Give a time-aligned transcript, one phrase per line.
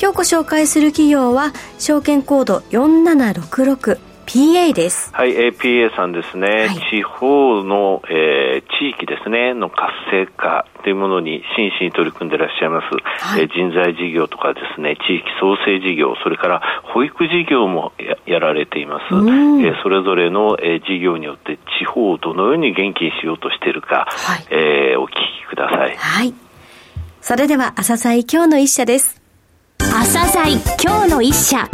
[0.00, 5.12] 今日ご紹介する企業は証券コード4766 PA です。
[5.12, 6.68] はい、PA さんですね。
[6.68, 12.86] はい、地方の、えー、地域ですね、の活性化というものに真摯に取り組んでいらっしゃいます。
[13.26, 16.62] はい、えー、人材事業とかですね、地域創生事業、それから
[16.94, 19.02] 保育事業もややられています。
[19.10, 25.96] えー、それぞれの、えー、事業によって地方をどのように元気にしようとしているか、はい、えー、お聞きください。
[25.96, 26.32] はい。
[27.20, 29.19] それでは、朝鮮今日の一社です。
[29.92, 31.68] 朝鮮今日の一社。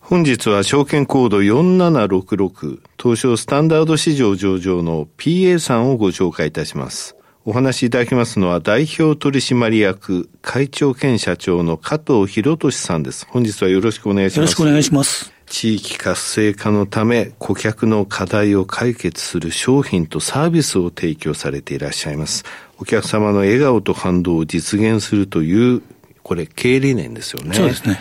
[0.00, 7.16] 本日は証券コード4766東証スタンダード市場上場の PA さんをご紹介いたします。
[7.44, 13.26] お話しいただきますのは代表取締役会長兼社長の加藤博俊さんです。
[13.28, 14.36] 本日はよろしくお願いします。
[14.38, 15.32] よろしくお願いします。
[15.52, 22.44] 地域活性化のため顧客の課題を解決する商品とサービスを提供されていらっしゃいます。
[22.78, 25.82] お客様の笑顔と感動を実現するという、
[26.22, 27.54] これ経営理念ですよね。
[27.54, 28.00] そうですね。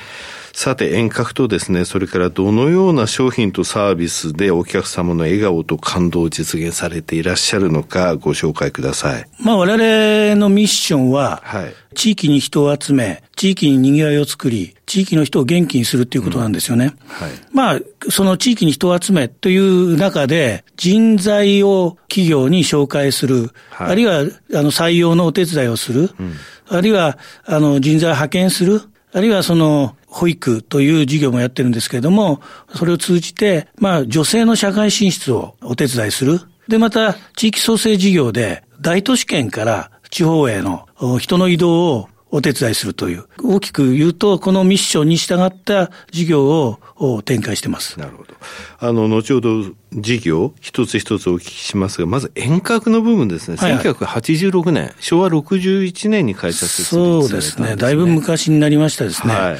[0.54, 9.26] さて、遠隔とですね、それからどのような商品とサービスでお客様の笑顔と感動を実現されていらっしゃるのか、ご紹介ください。
[9.40, 16.86] まあ、我々のミッションは、はい、地域に人を集め、地域に賑わいを作り、地域の人を元気にするっていうことなんですよね。
[16.86, 16.92] うん。
[17.08, 17.80] はい、まあ、
[18.10, 26.36] その地域に人を集めという中で、人材を企業に紹介する、はい、あるいは、あの、採用のお手伝いをする、うん、
[26.68, 28.82] あるいは、あの、人材を派遣する、
[29.14, 32.42] あるいはその、保育という事業もやってるんですけれども、
[32.76, 36.42] それを通じて、まあ、女性の社会進出をお手伝いする。
[36.68, 40.86] で、また、地域創生事業で、大都市圏から地方への
[41.20, 48.00] 人の移動をお手伝いするという、大きく言うと、このミッションに従った事業を展開してます。
[48.00, 48.34] なるほど。
[48.80, 53.58] あの、後ほど事業、一つ一つお聞きしますが、まず遠隔の部分ですね。
[53.58, 57.76] はいはい、1986年、昭和61年に開設された、ね、そうですね。
[57.76, 59.34] だいぶ昔になりましたですね。
[59.34, 59.58] はい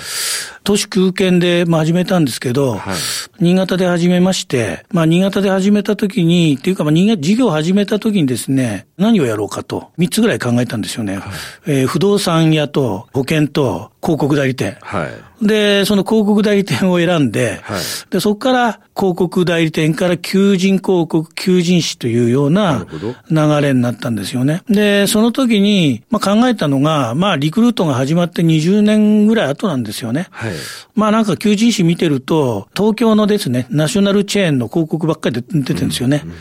[0.64, 2.96] 都市空間で、まあ、始めたんですけど、はい、
[3.40, 11.18] 新潟で始めまして、まあ、新潟で始めた時に、っていうか、まあ、新潟、事業を始めた時にですね、何をやろうかと、三つぐらい考えたんですよね。
[11.18, 11.24] はい、
[11.68, 14.78] えー、不動産屋と保険と広告代理店。
[14.82, 15.08] は
[15.42, 22.86] い、で、その広告代理店を選んで、はい、で、そこから広告代理店から求人広告、求人誌というような
[23.30, 24.64] 流れになったんですよね。
[24.68, 30.28] で、その時に、まあ、考えたのが、まあ、リクルートが始まって20年ぐらい後なんですよね。
[30.32, 30.52] はい、
[30.96, 36.22] まあ、なんか求人誌見てると、東京のですね、ナショナルチェーンの広告ばっかり出てるんですよね。
[36.26, 36.38] うんうん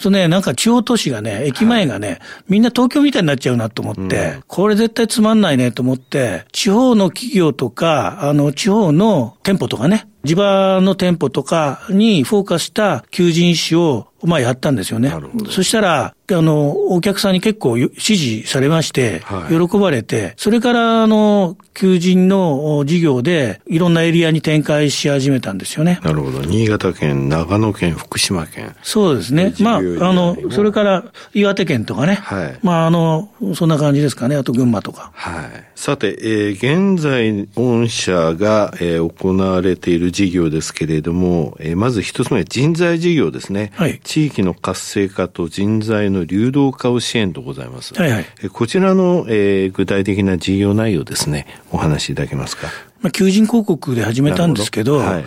[0.00, 15.12] とね、なんか地方都市がね、駅前がね、はい、みんな東京みたいになっちゃうなと思って、うん、これ絶対つまんないねと思って、地方の企業とか、あの、地方の店舗とかね、地場の店舗とかにフォーカスした求人誌をまあやったんですよね。
[15.50, 26.00] そしたら、あの、お客さんに結構支持されまして、喜ばれて、はい、それから、あの、求人の事業で、いろんなエリアに展開し始めたんですよね。
[26.02, 26.40] なるほど。
[26.42, 28.74] 新潟県、長野県、福島県。
[28.82, 29.54] そうですね。
[29.60, 32.14] まあ、あの、それから岩手県とかね。
[32.14, 32.58] はい。
[32.62, 34.36] まあ、あの、そんな感じですかね。
[34.36, 35.10] あと群馬とか。
[35.14, 35.72] はい。
[35.74, 43.72] さて、えー、現在、御社が、えー、行われている事業ですけれども、えー、まず一つ目、人材事業ですね。
[43.74, 44.00] はい。
[44.12, 47.94] 地域の活性化と人材の流動化を支援とございます。
[47.94, 48.26] はいはい。
[48.42, 52.68] えー、こちらの、えー、具体的な事業内容ですね、お話しいただけますか？
[53.00, 55.24] まあ、求人広告で始めたんですけど、はい、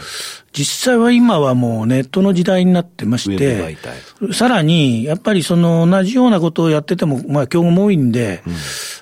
[0.58, 3.78] 実際は今はもうネットの時代になってまして、
[4.32, 8.54] さらに、やっぱりその同じようなことをやってても、まあ、競合も多いんで、うん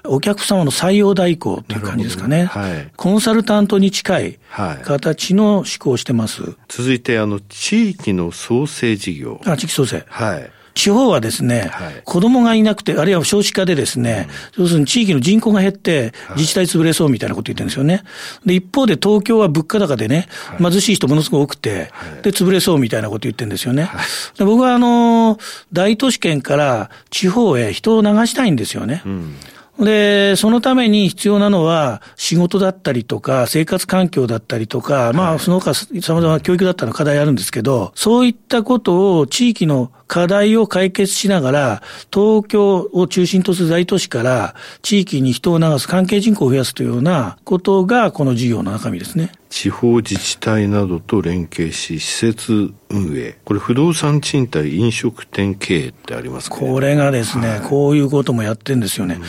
[0.05, 2.45] お客様の採用代行という感じですかね。
[2.45, 4.39] はい、コンサルタントに近い
[4.83, 6.55] 形の思考をしてます。
[6.67, 9.39] 続いて、あの、地域の創生事業。
[9.45, 10.03] あ、地域創生。
[10.09, 10.51] はい。
[10.73, 14.27] 地方はですね、はい、子供がいなくて、あるいは少子化でですね、
[14.57, 18.03] うん、要するに地域の人口が減って、自治体潰れそうみたいなこと言ってるんですよね。
[18.45, 23.89] で、一方で東京は物価高でね、はい、貧しい人ものすごく多くて、はい、で、潰れそうみたいなこと言ってるんですよね。
[24.37, 25.37] で僕はあの、
[25.71, 29.01] 大都市圏から地方へ人を流したいんですよね。
[29.05, 29.35] うん。
[29.79, 41.83] で、そのために必要なのは仕事だったりとか生活環境だったりとか、まあその他様々な教育だったら課題あるんですけど、そういったことを地域の課題を解決しながら、
[42.13, 49.31] 東京を中心とする大都市から地域に人を流す関係人口を増やすというようなことが、この事業の中身ですね。
[49.49, 53.39] 地方自治体などと連携し、施設運営。
[53.43, 59.15] これ不動産賃貸飲食店経営ってありますか、これがですね、はい、こういうこともやってるんですよね。
[59.15, 59.23] うん、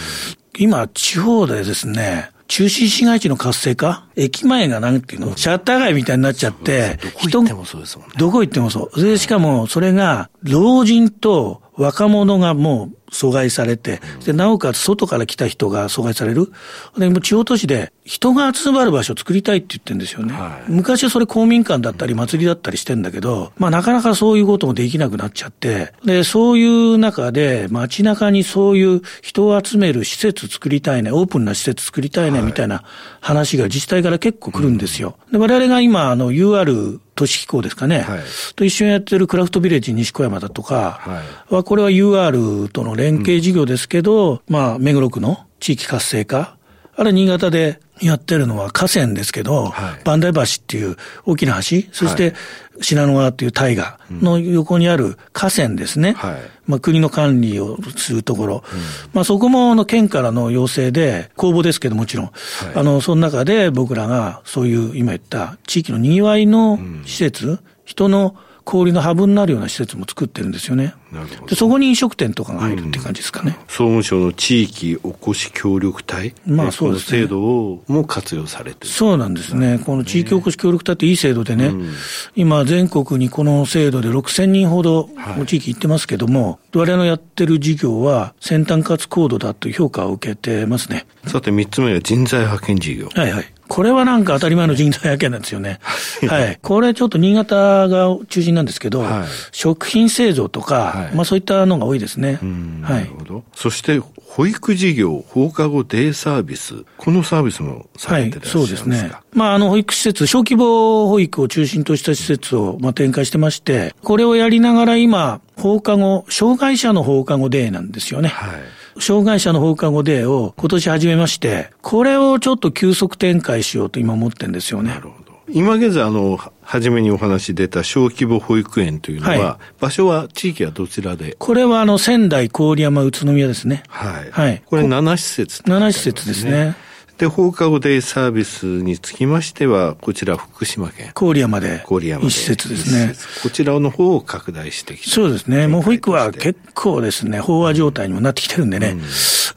[0.59, 4.07] 今、地方でですね、中心市街地の活性化？
[4.17, 5.37] 駅前がなんていうの？
[5.37, 8.15] シャッター街みたいになっちゃって、どこ行ってもそうですもんね。
[8.19, 9.03] どこ行ってもそう。
[9.03, 16.53] で、しかもそれが老人と若者がもう阻害されて、で、なおかつ外から来た人が阻害される。
[16.99, 20.35] で、も地方都市で人が集まる場所を作りたいって言ってるんですよね。
[20.35, 32.83] はい、昔はそれ公民館だったり祭りだったりしてんだけど、まあなかなかそういうこともできなくなっちゃって、で、そういう中で街中にそういう人を集める施設作りたいね、オープンな施設作りたいね、みたいな
[33.21, 35.17] 話が自治体から結構来るんですよ。
[35.31, 38.21] で、我々が今、あの、UR 都市機構ですかね、はい、
[38.57, 46.57] と一緒にやってるクラフトビレッジ西小山だとかは、これは UR との連携事業ですけど、うん、まあ、目黒区の地域活性化、
[46.97, 51.61] あれ新潟でやってるのは河川ですけど、はい、橋っていう大きな橋、
[51.93, 52.35] そして
[52.81, 56.13] 信濃川っていう大河の横にある河川ですね。
[56.13, 56.37] はい、
[56.67, 58.65] まあ国の管理をするところ。
[58.73, 58.81] うん、
[59.13, 62.35] まあそこもの県からの要請で、公募ですけどもちろん、はい、
[62.75, 70.95] あの、その中で僕らがそういう今言った地域の賑わいの施設、うん、人の氷のハブになるような施設も作ってるんですよね。
[71.13, 71.47] なるほど。
[71.47, 73.57] で、そこに飲食店とかが入るって感じですかね。
[73.59, 76.35] うん、総務省の地域おこし協力隊？
[76.47, 77.23] まあそうですね。
[77.23, 78.91] 制度をも活用されてる。
[78.91, 79.79] そうなんですね。
[79.85, 81.93] この地域おこし協力隊っていい制度でね、うん、
[82.35, 85.09] 今全国にこの制度で6000人ほど
[85.47, 91.07] 地域行ってますけども、はい、我々のやってる事業は先端かつ高度だという評価を受けてますね。
[91.27, 93.09] さて3つ目は人材派遣事業。
[93.15, 93.54] はいはい。
[93.69, 95.81] これはなんか当たり前の人材派遣なんですよね。
[96.29, 96.59] はい。
[96.63, 102.39] これちょっと新潟が中心なんですけど、はい、食品製造とか、はい、まあそういったのが多いですね。
[102.83, 102.95] はい。
[102.95, 103.45] なるほど。
[103.55, 104.01] そして、
[104.35, 109.13] 保育事業、放課後デイサービス、このサービスもされてらっしゃるんですか、はい、そうですね。
[109.33, 118.29] まあ、あの、保育施設、小規模保育を中心とした施設を、まあ、展開してまして、これをやりながら今、放課後、障害者の放課後デイなんですよね。
[118.29, 118.51] はい。
[118.99, 124.91] 障害者の放課後デーを今年始めまして、これをちょっと急速展開しようと今思ってるんですよね。
[124.91, 125.35] なるほど。
[125.49, 131.37] 今現在、あの、初めにお話出た小規模保育園というのは、はい、場所は、地域はどちらで？
[131.39, 133.83] これは、あの、仙台、郡山、宇都宮ですね。
[133.89, 134.31] はい。
[134.31, 134.63] はい。
[134.65, 136.75] これ7施設、ね、7施設ですね。
[137.19, 141.13] で、放課後デイサービスにつきましては、こちら福島県。
[141.15, 141.85] 郡山で。
[141.89, 142.27] 郡山で。
[142.27, 143.15] 一施設ですね。
[143.43, 145.11] こちらの方を拡大してきて。
[145.11, 145.69] そうですね。
[145.69, 148.97] もう保育は結構ですね、飽和状態にもなってきてるんでね。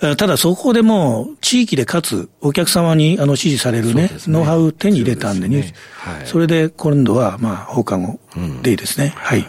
[0.01, 5.73] うん、ただそこでもう、地域でかつ、お客様にあの支持されるね、ねノウハウ手に入れたんでね。
[5.95, 8.19] はい、それで今度は、まあ、放課後
[8.61, 9.13] デイですね。
[9.15, 9.45] うん、はい。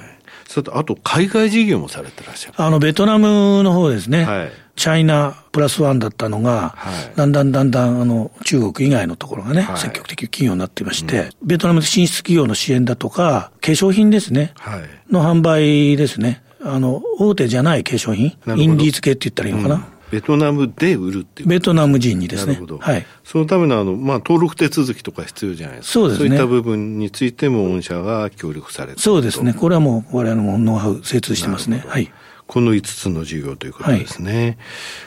[0.48, 2.54] それと、あと、海外事業もされてらっしゃる。
[2.56, 4.24] あの、ベトナムの方ですね。
[4.24, 4.52] はい。
[4.78, 16.42] チャイナプラスワンだったのが、はい、だんだんだんだんあの中国以外のところがね、はい、積極的企業になっていまして、うん、ベトナム進出企業の支援だとか、化粧品ですね、はい、の販売ですね。
[16.62, 19.74] あの、大手じゃない化粧品、インディーズ系って言ったらいいのかな。
[19.74, 22.54] うんベトナムで売るっていうベトナム人にですね。
[22.54, 22.78] なるほど。
[22.78, 23.06] はい。
[23.24, 25.92] そのためのあの、まあ、登録手続きとか必要じゃないですか。
[25.92, 26.28] そうですね。
[26.28, 29.52] そういった部分についても御社が協力されてそうですね。
[29.52, 31.84] これはもう我々もノウハウ精通してますね。
[31.86, 32.10] はい。
[32.48, 34.44] この5つの事業ということですね。
[34.44, 34.56] はい、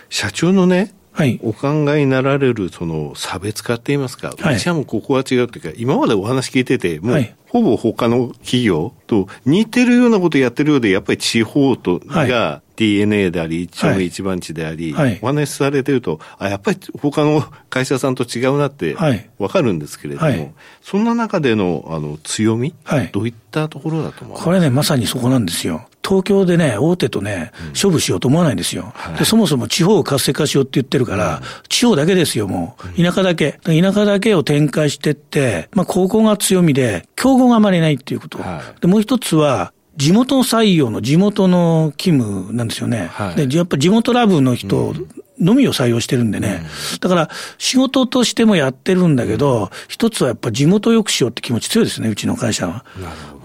[0.09, 18.95] 社長のね、はい、お考えになられるその差別化って言いますか、はい、私はもうここは違うというか、今までお話聞いてて、もうほぼ他の企業と似てるようなことやってるようで、やっぱり地方とが DNA であり、一丁目一番地であり、はい、お話しされてると、あ、やっぱり他の会社さんと違うなって
[19.37, 25.87] わかるんですけれども、はい、そんな中でのあの強み、はい、どういったところだと思いますこれね、まさにそこなんですよ。
[26.11, 28.91] 東京でね、大手とね、勝負しようと思わないんですよ。
[28.93, 33.01] はい、でそもそも地方を活性化しようって言ってるから、うん、地方だけですよ、もう。
[33.01, 33.61] 田舎だけ。
[33.63, 38.39] 田舎だけを展開してって、まあ、高校が強みで、競合があまりないっていうこと。
[38.39, 43.09] はい、で、もう一つは、地元採用の地元の勤務なんですよね。
[43.13, 44.93] はい、で、やっぱ地元ラブの人、
[45.41, 46.63] のみを採用してるんでね。
[46.93, 52.85] うん、だから、仕事としてもやってるんだけど、うん、一つはやっぱ地元よくしようって気持ち強いですね、うちの会社は。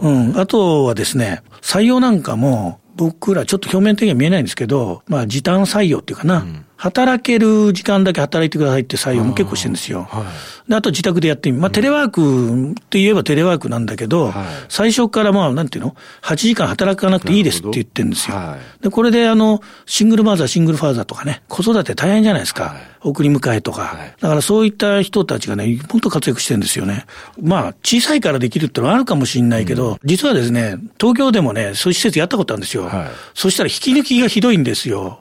[0.01, 0.39] うん。
[0.39, 6.39] あとはですね、採用なんかも、僕らちょっと表面的には見えないんですけど、まあ時短採用っていうかな。
[6.39, 10.05] うん働ける時間だけ働いてくださいって採用も結構してるんですよ。
[10.11, 10.25] は
[10.67, 11.63] い、であと自宅でやってみる。
[11.63, 18.37] まあ、テレワークって言えばテレワークなんだけど、はい、最初からまあ、なんていうの ?8 時間働かなくていいですって言ってるんですよ。
[18.37, 22.77] はい、で、これであの、シングルマザー、シングルファーザーとかね、子育て大変じゃないですか。
[23.01, 23.97] 送り迎えとか。
[24.21, 27.07] だからそういった人たちがね、もっと活躍してるんですよね。
[27.41, 32.91] まあ、小さいからできるってのはあるかもしれないけど、うん、実はですね、東京でもね、そういう施設やったことあるんですよ。
[33.35, 35.21] そしたら引き抜きがひどいんですよ。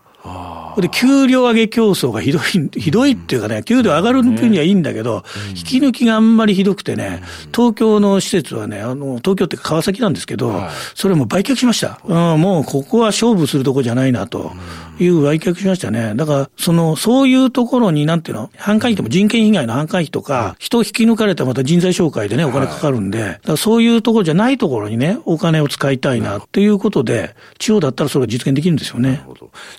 [0.81, 2.41] で、給料上げ競争がひどい、
[2.79, 10.61] ひどいっていうかね、給料上がる分にはいいんだけど、引き抜きがあんまりひどくてね、東京の施設はね、あの、東京って川崎なんですけど、
[10.93, 11.99] それも売却しました。
[12.03, 14.51] うん、もうここは勝負するとこじゃないなと
[14.99, 16.13] いう売却しましたね。
[16.15, 29.23] だから、その、そういうところに、なんていうの、販管費でも人件被害の販管費とか、人を引き抜かれたらまた人材紹介でね、お金かかるんで、そういうところじゃないところにね、お金を使いたいなっていうことで、地方だったらそれが実現できるんですよね。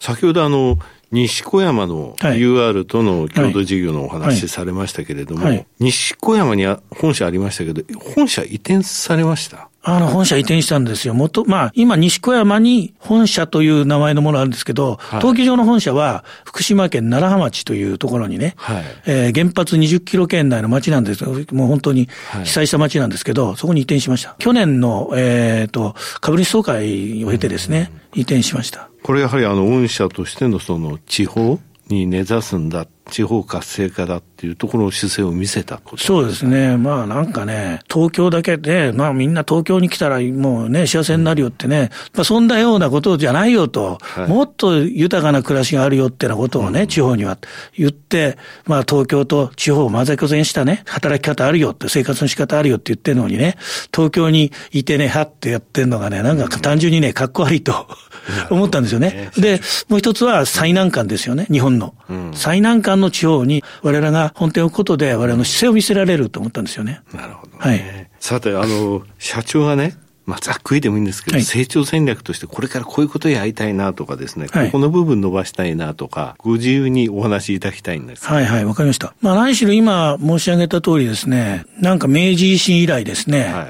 [0.00, 0.78] 先ほどあの、
[1.12, 5.57] 西小山の UR との共同事業のお話されましたけれども、はい。
[5.57, 7.83] はい、西小山には本社ありましたけど、
[8.14, 9.69] 本社移転されました？
[9.88, 11.14] あの、本社移転したんですよ。
[11.14, 21.25] もと、まあ、今、西小山に本社という名前のものあるんですけど、はい、登記上の本社は、福島県楢葉町というところにね、はい、えー、原発20キロ圏内の町なんです。
[21.25, 22.09] もう本当に
[22.43, 24.35] 被災した町なんですけど、はい、そこに移転しました。
[24.38, 28.89] 去年の、えっ、ー、と、株主総会を経てですね、移転しました。
[29.03, 36.77] これやはりあの、御社としてのその地方に根ざすんだ、地方活性化だっていうところの姿勢を見せたそうですね。
[36.77, 47.39] まあなんかね、東京だけで、まあみんな東京に来たらもうね、幸せになるよってね、まあそんなようなことじゃないよと、はい、もっと豊かな暮らしがあるよってなことをね、うん、地方には
[47.79, 53.57] 言って、まあ東京と地方を混ぜこぜにしたね、働き方あるよって、生活の仕方あるよって言ってるのにね、
[53.95, 57.87] 東京にいてね、はってやってるのがね、なんか単純にね、かっこ悪いと
[58.51, 59.31] 思ったんですよね。
[59.37, 61.95] で、もう一つは最難関ですよね、日本の。
[62.09, 67.00] うん、最難関の地方に我々が本店を置くことで我々の姿勢を見せられると思ったんですよね。
[67.12, 68.11] なるほど、ね、はい。
[68.21, 78.26] さて、あの、社長がね、まあ、ざっくりでもいいんですけど、はい、成長戦略としてこれからこういうことやりたいなとかですね、はい、ここの部分伸ばしたいなとか、ご自由にお話しいただきたいんです。
[78.26, 79.15] はいはい、わかりました。
[79.21, 83.67] まあ、何しろ今申し上げた通りですね、なんか明治維新以来ですね、はい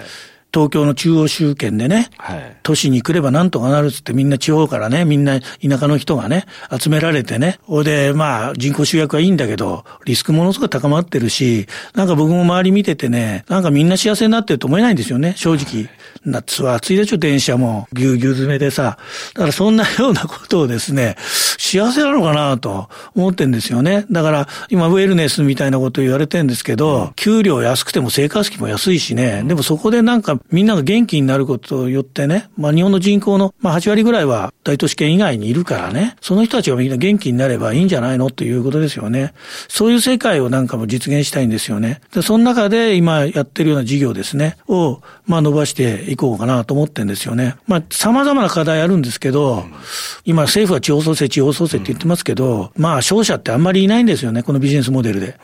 [0.57, 6.47] 東京の中央集権でね、はい、都市に来ればなんとかなるっつってみんな地方からね、みんな田舎の人がね、
[6.81, 15.91] 集められてね、ほで、まあ人口集約はいいんだけど、リスクものすごい高まってるし、なんか僕も周り見ててね、なんかみんな幸せになってると思えないんですよね、正直。
[16.27, 17.89] 夏は暑いでしょ、電車も。
[17.93, 18.99] ぎゅうぎゅう詰めでさ。
[19.35, 21.17] だからそんなようなことをですね、
[21.57, 24.07] 幸せなのかなと思ってんですよね。
[24.11, 39.33] だから今ウェルネスみたいなこと言われてるんですけど、給料安くても生活費も安いしね、でもそこでなんかみんなが元気になることによってね、まあ日本の人口の、まあ8割ぐらいは大都市圏以外にいるからね、その人たちがみんな元気になればいいんじゃないのということですよね。
[39.69, 42.01] そういう世界をなんかも実現したいんですよね。
[42.13, 47.57] で、その中で今やってるような事業ですね、を、まあ伸ばしていこうかなと思ってんですよね。
[47.67, 49.65] まあ様々な課題あるんですけど、
[50.25, 55.39] 今政府は地方創生、地方創生って言ってますけど、まあ商社ってあんまりいないんですよね、このビジネスモデルで。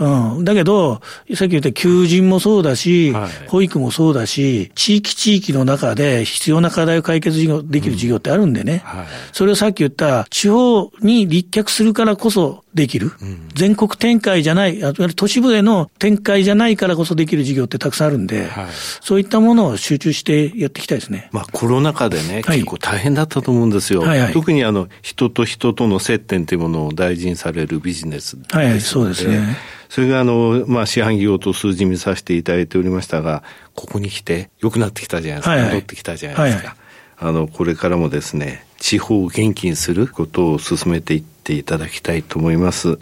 [0.00, 0.44] うん。
[0.44, 1.00] だけど、
[1.34, 7.38] さっき言った求人もそうだし、はい、保育もそうだし、地域地域の中で必要な課題を解決
[7.68, 8.82] できる事業ってあるんでね。
[8.92, 13.12] うんはい、それをさっき言った地方に立脚するからこそできる。
[13.20, 14.80] うん、全国展開じゃない、
[15.16, 18.66] 都市部への展開じゃないからこそできる事業ってたくさんあるんで、はい、
[19.00, 21.30] そういったものを集中してやっていきたいですね。
[21.32, 24.02] まあコロナ禍でね、結構大変だったと思うんですよ。
[24.02, 29.56] はいはい、特にあの、人と人との接点というものを大事にされるビジネスはい、はい、そうですね。
[29.88, 33.42] それがあの、まあ、四半期ごと数字見させていただいておりましたが、
[33.74, 35.50] ここに来て良くなってきたじゃないですか。
[35.50, 36.68] はいはい、戻ってきたじゃないですか。
[36.68, 42.98] はいはい、あの、これからもですね、地方を元気にすることを進めていっていただきたいと思います。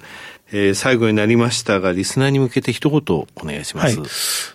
[0.53, 3.99] えー、最後になりましたが、リスナーに向けて一言お願いします。
[3.99, 4.09] はい、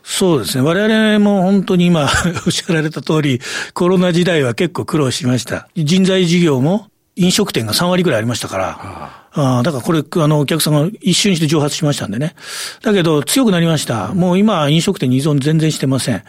[0.03, 0.63] そうですね。
[0.63, 2.03] 我々も本当に今
[2.45, 3.41] おっしゃられた通り、
[3.73, 5.67] コロナ時代は結構苦労しました。
[5.75, 6.88] 人材事業も
[7.19, 12.33] 飲食店が3割ぐらいありましたから、はああだからこれ、あの、お客さんが一瞬にして蒸発しましたんでね。
[12.81, 14.13] だけど、強くなりました。
[14.13, 16.23] もう今、飲食店に依存全然してません。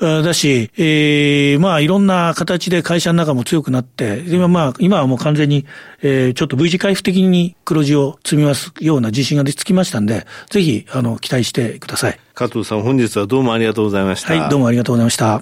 [0.00, 5.64] だし、えー、まあ、いろんな形で会社の中も強くなって、今まあ、今はもう完全に、
[6.02, 12.18] えー、ちょっと V 字回復的に黒字を積みますような自信がつきましたんで、ぜひ、あの、期待してください。
[12.34, 14.34] 加藤さん、本日はどうもありがとうございました。
[14.34, 15.40] はい、どうもありがとうございました。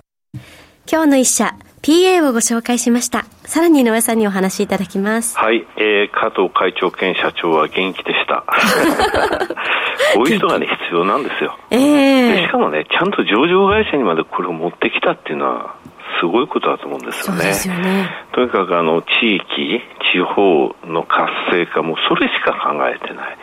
[0.90, 3.26] 今日の一社、PA をご紹介しました。
[3.44, 5.36] さらに井上さんにお話しいただきます。
[5.36, 8.44] はい、えー、加藤会長兼社長は元気でした。
[10.14, 11.58] こういう人がね、必要なんですよ。
[11.70, 15.74] ええー、しかもね、ちゃんと上場会社にまでこれを持ってきたっていうのは、
[16.20, 17.48] すごいことだと思うんですよね。
[17.48, 19.80] よねとにかくあの地域、
[20.12, 23.26] 地方の活性化もそれしか考えてない。
[23.26, 23.36] はい、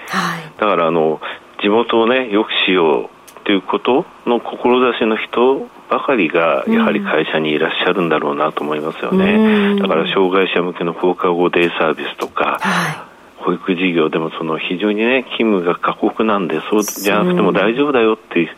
[0.57, 1.19] だからあの
[1.61, 9.79] 地元をねよくしようということの志の人ばかりがやはり会社にいらっしゃるんだろうなと思いますよね。
[9.79, 13.09] だから障害者向けの放課後デイサービスとか、はい。
[13.39, 18.49] 保育事業でもその非常にね勤務が過酷なんでそうじゃなくても大丈夫だよっていう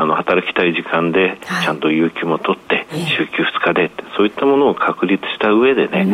[0.00, 6.06] あの働きたい時間でちゃんと有給も取って、週休2日でそういったものを確立した上でね、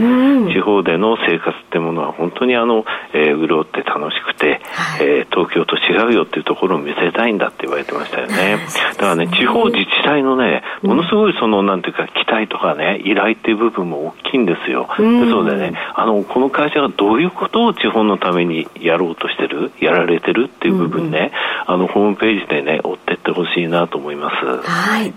[0.52, 8.58] 地方での生活ってものは本当にあの、えー、潤って楽しくて、はい、えー、東京と違うよっていうところを見せたいんだって言われてましたよね。
[8.94, 14.88] だからね、地方自治体のね、ものすごいその、なんていうか、期待とかね、依頼っていう部分も大きいんですよ。
[14.88, 21.32] ですのでね、あの、この会社がどういうことを地方のためにやろうとしてる、やられてるっていう部分ね、
[21.66, 24.68] あの、ホームページでね、追ってってほしいななと思います。
[24.68, 25.12] はい。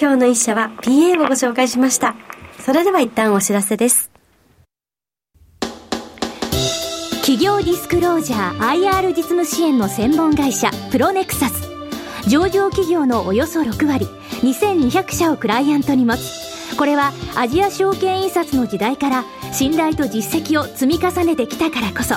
[0.00, 2.16] 今日の一社は PA をご紹介しました。
[2.58, 4.10] それでは一旦お知らせです。
[7.20, 11.70] 企業ディスクロージャー IR 実務支援の専門会社プロネクサス
[12.28, 14.04] 上場企業のおよそ6割
[14.42, 19.24] 2200社をクライアントに持つこれはアジア証券印刷の時代から
[19.54, 22.16] 信頼と実績を積み重ねてきたからこそ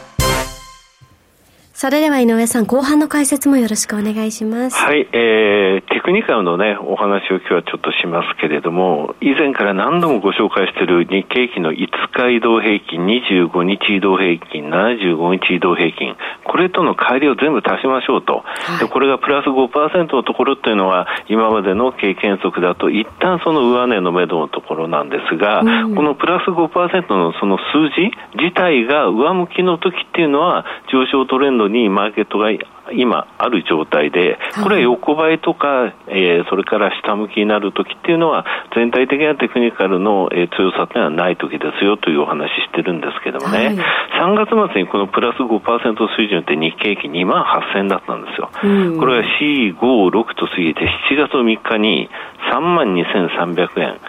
[1.81, 4.77] それでは井上さん、後半の解説もよろしくお願いします。
[4.77, 18.43] はい、えー、テクニカルのね、お話を今日はちょっとしますけれども、以前から何度もご紹介している日経期の5日移動平均、25日移動平均、75日移動平均、これとの乖離を全部足しましょうと。
[18.45, 32.51] はい、でこれがプラス5%のところっていうのは、今までの経験則だと、一旦その上値の目処のところなんですが、うん、このプラス5%のその数字自体が上向きの時っていうのは、上昇トレンドにマーケットが
[32.93, 43.77] 今ある状態で、これは横ばいとか、えー、それから下向きになるときっていうのは、全体的なテクニカルの、えー、強さっていうのはないときですよというお話してるんですけどもね、はい、
[44.21, 48.51] 3月末にこのプラス5%水準って日経平均2万8000だったんですよ。
[48.63, 52.09] うん、これが4、5、6と過ぎて7月3日に
[52.51, 53.99] 3万2300円。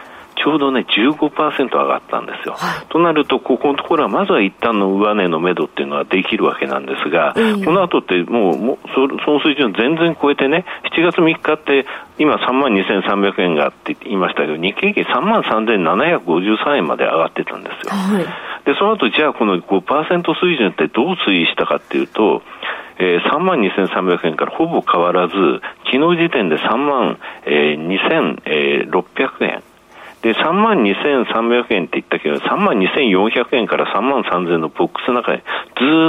[0.42, 2.54] ちょうどね、15%上がったんですよ。
[2.58, 7.34] はい、となると、ここのところは、まずは一旦の上値の目処っていうのはできるわけなんですが、
[7.64, 10.64] この後ってもう、もうそその水準全然超えてね、
[10.96, 11.86] 7月3日って、
[12.18, 17.92] 今3万2300円がって言いましたけど、日経平均3万3753円まで上がってたんですよ。
[17.92, 18.24] はい、
[18.64, 22.42] で、その後、じゃあこの5%水準ってどう推移したかっていうと、
[22.98, 25.34] えー、3万2300円からほぼ変わらず、
[25.84, 29.62] 昨日時点で3万、えー、2600円。
[30.22, 35.44] で、3万2300円って言ったけど、3万2400円から3万3000円のボックスの中にず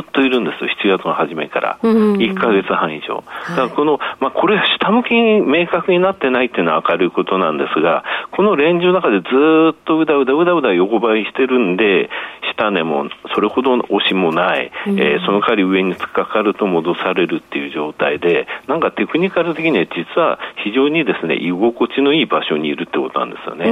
[0.07, 1.79] っといるんですよ、7月の初めから。
[1.81, 3.23] 1か月半以上。
[3.49, 9.25] だからこの、まあ、これは下向きに明確になってないっていうのは明るいことなんですが、このレンジの中でず
[9.71, 12.09] っとうだうだうだうだ横ばいしてるんで、
[12.55, 23.65] 下値もそれほど押しもない、えー、その代わり上に突っかかると戻されるっていう状態で、なんかテクニカル的には実は非常にですね、居心地のいい場所にいるってことなんですよね。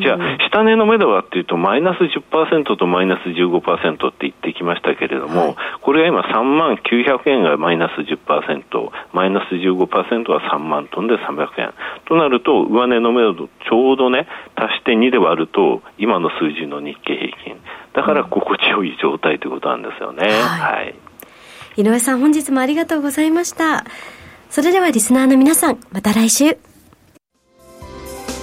[0.00, 11.74] じゃあ、下値の目処はっていうと、マイナス10%とマイナス15%って言ってきましたけれども、はい、これが今3万900円がマイナス10%、マイナス15%は3万トンで300円。
[12.06, 17.56] となると、上値の目処ちょうどね、足して2で割ると、今の数字の日経平均。
[17.94, 20.26] だから心地よい状態ということなんですよね。
[20.26, 20.94] はい、はい。
[21.76, 23.84] 井上さん、本日もありがとうございました。
[24.50, 26.56] それではリスナーの皆さん、また来週。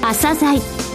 [0.02, 0.95] 朝鮮